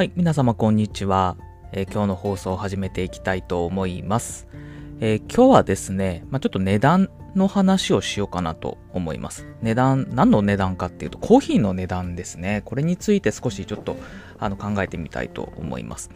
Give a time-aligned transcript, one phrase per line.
[0.00, 1.36] はい、皆様こんにちは、
[1.72, 4.48] えー今日の放送を始めていきたいと思います。
[4.98, 9.46] えー今日はですね、まあ、ちょっと値段の話をしようかなと思います。
[9.60, 12.62] 値段、何の値段かっていうと、コーヒーの値段ですね。
[12.64, 13.94] これについて少しちょっと
[14.38, 16.08] あの考えてみたいと思います。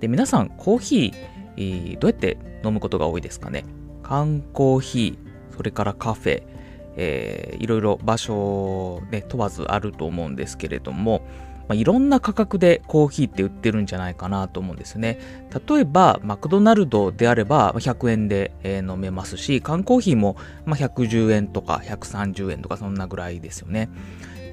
[0.00, 3.64] で、皆さん、コーヒー、どうやって飲むことが多いですかね？
[4.02, 6.42] 缶コーヒー、それからカフェ、
[6.96, 11.22] えーいろいろ場所ね、問わずあると思うんですけれども、
[11.68, 15.18] まあ、いろんな価格でコーヒーって売ってるんじゃないかなと思うんですね。
[15.68, 20.36] 例えば、マクドナルドであれば100円で飲めますし、缶コーヒーも
[20.66, 23.90] 110円とか130円とかそんなぐらいですよね。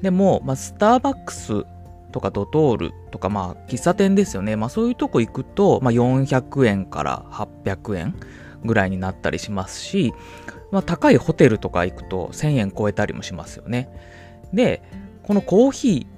[0.02, 1.66] でも、まあ、スターバックス
[2.12, 4.56] とかドトールとか、まあ、喫茶店ですよね。
[4.56, 8.16] まあ、そういうとこ行くと、まあ、400円から800円
[8.66, 10.14] ぐらいになったりしますし、
[10.72, 13.90] まあ、高いホテルとか行くと1000円超えたりもしますよね。
[14.54, 14.82] で、
[15.24, 16.15] このコーヒー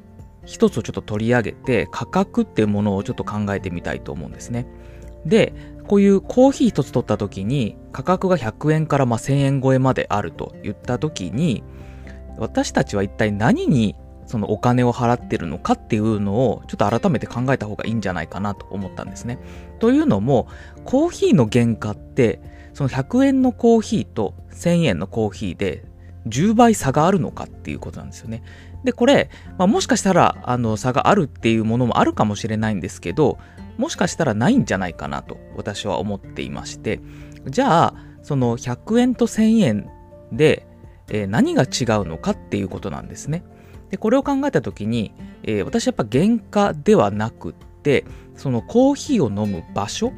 [0.47, 4.65] 一つをちょっと取り上げて価格っていうものをちょっと考えてみたいと思うんですね。
[5.25, 5.53] で、
[5.87, 11.63] こういうコーヒー一つ取った時に価格が100円からま1000円超えまであると言った時に
[12.37, 13.95] 私たちは一体何に
[14.25, 19.39] そのお金を払ってるのかっていうのをちょっと改めて考えた方がいいんじゃないかなと思ったんですね。
[19.79, 20.47] というのも
[20.83, 22.41] コーヒーの原価って
[22.73, 25.85] その100円のコーヒーと1000円のコーヒーで
[26.27, 28.43] 10倍差があるのかっていうことなんですよね。
[28.83, 33.37] で、これ、まあ、もしかしたらあの差があるっていうものもあるかもしれないんですけど、
[33.77, 36.99] もしかしたらないんじゃないかなと私は思っていまして、
[37.47, 39.89] じゃあ、その100円と1000円
[40.31, 40.67] で、
[41.09, 43.43] えー何が違うのかっていうことなんですね。
[43.89, 48.05] で、これを考えたときに、えー私やっぱ原価ではなくって、
[48.35, 50.11] そのコーヒーを飲む場所、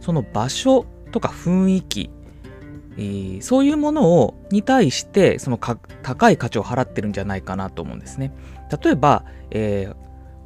[0.00, 2.10] その場所とか雰囲気、
[3.40, 8.32] そういうものをに対してその高い価値を払ってるんじゃないかなと思うんですね。
[8.82, 9.96] 例えば、えー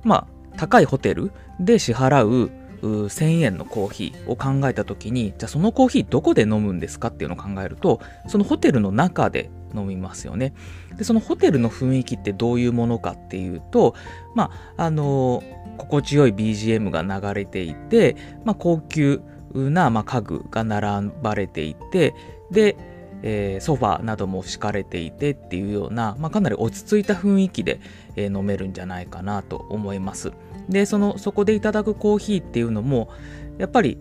[0.04, 2.50] まあ、高いホテルで支払う
[2.82, 10.54] う1000円のコーヒーを考えた時にじゃあそのコーヒーどこで飲むんですかっていうのを考えるとそのホテルの中で飲みますよね。
[10.96, 13.94] でそのホテルの雰囲気ってどういうものかっていうと
[14.34, 15.42] まああの
[15.78, 19.22] 心地よい BGM が流れていて、まあ、高級
[19.58, 22.14] な、まあ、家具が並ばれていて
[22.50, 22.76] で、
[23.22, 27.80] えーソファーなども敷かれていてっていうような、まあ、かなり落ち着いた雰囲気で、
[28.16, 30.32] えー飲めるんじゃないかなと思います。
[30.68, 33.10] でそのそこでいただくコーヒーっていうのも
[33.58, 33.98] やっぱり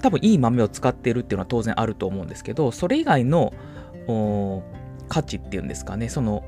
[0.00, 3.52] 多分いい豆を使っているっていうのは当然あると思うんですけどそれ以外の
[5.08, 6.44] 価値っていうんですかねその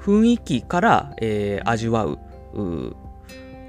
[0.00, 2.18] 雰囲気から、えー味わう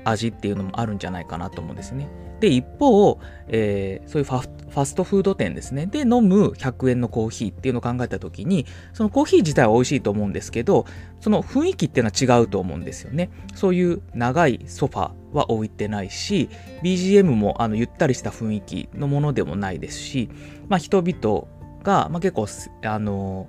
[0.05, 2.07] 味っていうのもあるんじゃないかなと思うんですね。
[2.39, 10.85] で一方、えーそういうファストフード店ですねで飲む100円のコーヒーっていうのを考えた時にそのコーヒー自体は美味しいと思うんですけど
[11.21, 16.49] その雰囲気っていうのは違うと思うんですよねそういう長いソファは置いてないし
[16.83, 20.29] BGM もあのゆったりした雰囲気のものでもないですし、
[20.67, 21.47] まあ、人々
[21.83, 22.47] が、まあ、結構
[22.83, 23.47] あの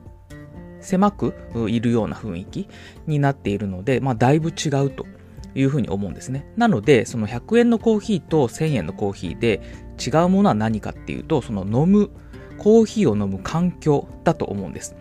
[0.81, 1.35] 狭く
[1.69, 2.69] いるような雰囲気
[3.09, 5.07] になっているので、まあ、だいぶ違うと
[5.55, 6.47] いうふうに思うんですね。
[6.57, 9.61] なので、その100円のコーヒーと1000円のコーヒーで
[10.05, 12.11] 違うものは何かっていうと、その飲む、
[12.59, 14.97] コーヒーを飲む環境だと思うんです。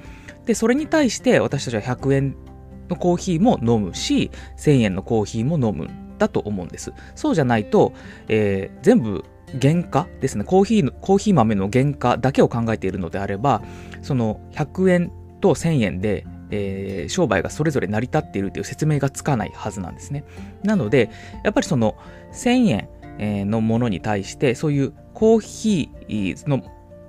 [0.45, 2.35] で、それに対して私たちは100円
[2.89, 6.93] のコーヒーも飲むし、1000円のコーヒーも飲むだと思うんです。
[7.15, 7.93] そうじゃないと、
[8.27, 9.23] えー全部
[9.61, 13.61] 原価ですねコーヒーの、コーヒー豆の原価だけを考えているのであれば、
[14.01, 20.23] その100円と1000円でえー商売がそれぞれ成り立っているという説明がつかないはずなんですね。
[20.63, 21.09] なので、
[21.43, 21.95] やっぱりその
[22.33, 22.87] 1000
[23.19, 26.63] 円のものに対して、そういうコーヒーの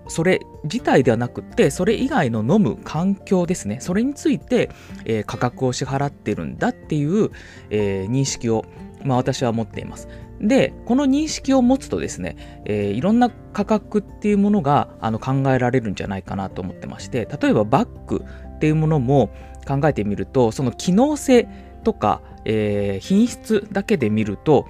[0.08, 3.78] それ自体ではなくて、それ以外の飲む環境ですね。
[3.80, 4.70] それについて、
[5.04, 7.30] えー価格を支払ってるんだっていう、
[7.70, 8.64] えー認識を、
[9.04, 10.08] まあ、私は持っています。
[10.40, 18.22] で、この認識を持つとですね、えーいろんな価格っていうものがあの考えられるんじゃないかなと思ってまして、例えばバッグ
[18.56, 19.30] っていうものも
[19.66, 21.48] 考えてみると、その機能性
[21.84, 24.66] とか、えー品質だけで見ると、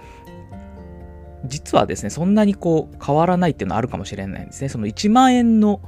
[1.44, 4.68] 実はですね、そんなにこう変わらないっていうのはあるかもしれないんですね。
[4.68, 5.80] その1万円の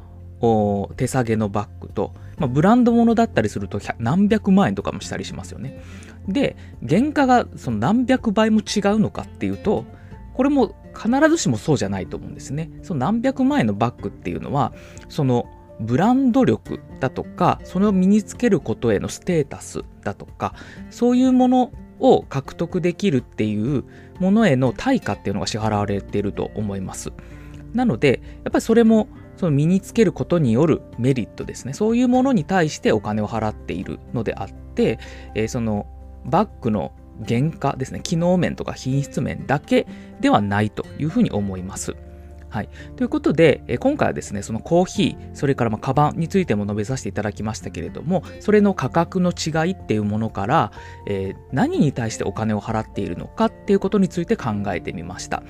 [0.96, 5.82] 手提げのバッグと、まあ、ブランド物だったりすると何百万円とかもしたりしますよね。
[6.28, 6.56] で、
[6.86, 9.84] 原価がその何百倍も違うのかっていうと、
[10.34, 12.70] これも必ずしもそうじゃないと思うんですね。
[12.82, 14.72] その何百万円のバッグっていうのは、
[15.08, 15.46] その
[15.80, 20.54] ブランド力だとか、それを身につけることへのステータスだとか、
[20.90, 23.84] そういうものを獲得できるっていう
[24.20, 27.12] ものへの対価っていうのが支払われていると思います。
[27.74, 29.08] なので、やっぱりそれも
[29.38, 31.72] その身につけることによるメリットですね。
[31.72, 34.98] そういうものに対してお金を払っているのであって、
[35.34, 35.86] えーその
[36.24, 36.92] バッグの
[37.26, 39.86] 原価ですね、機能面とか品質面だけ
[40.20, 41.96] ではないというふうに思います。
[42.50, 42.68] はい。
[42.96, 50.72] ということで、え今回はですね、そのコーヒー、それからまあカバンについても述べさせていただきましたけれども、それの価格の違いっていうものから、
[51.06, 55.42] えー、何に対してお金を払っているのかっていうことについて考えてみました。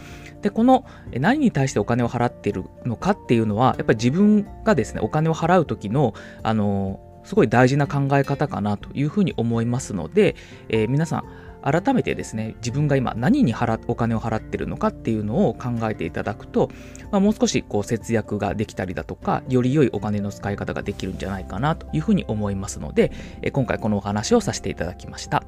[0.42, 10.34] で、この何に対してお金を払っているのかっていうのは、やっぱり自分がですね、お金を払う時の、あのすごい大事な考え方かなというふうに思いますので、
[10.70, 11.24] えー、皆さん、
[11.62, 16.70] 改めてですね、自分が今何に払お金を払ってるのかっていうのを考えていただくと、
[17.10, 23.12] まあ、もう少しこう節約ができたりだとか、より良いお金の使い方ができるんじゃないかなというふうに思いますので、
[23.52, 25.44] 今回このお話をさせていただきました。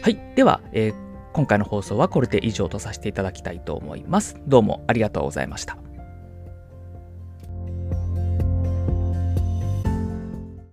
[0.00, 0.18] はい。
[0.34, 0.94] では、えー、
[1.32, 4.36] 今回の放送はこれで以上とさせていただきたいと思います。
[4.46, 5.91] どうもありがとうございました。